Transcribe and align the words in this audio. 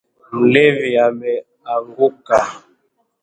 Mlevi 0.39 0.89
ameanguka 1.05 2.37